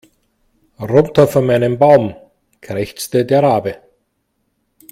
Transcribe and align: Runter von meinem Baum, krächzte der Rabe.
Runter 0.79 1.27
von 1.27 1.45
meinem 1.45 1.77
Baum, 1.77 2.15
krächzte 2.59 3.23
der 3.23 3.43
Rabe. 3.43 3.77